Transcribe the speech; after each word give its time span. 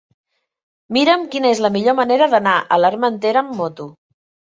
Mira'm 0.97 1.27
quina 1.35 1.53
és 1.57 1.63
la 1.67 1.71
millor 1.77 1.99
manera 2.01 2.31
d'anar 2.35 2.57
a 2.79 2.83
l'Armentera 2.83 3.45
amb 3.49 3.59
moto. 3.65 3.93